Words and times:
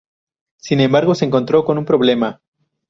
Sin 0.57 0.79
embargo, 0.79 1.13
se 1.13 1.25
encontró 1.25 1.63
con 1.63 1.77
un 1.77 1.85
problema. 1.85 2.41